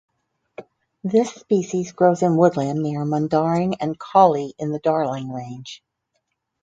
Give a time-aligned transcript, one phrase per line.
[1.03, 5.83] This species grows in woodland near Mundaring and Collie in the Darling Range.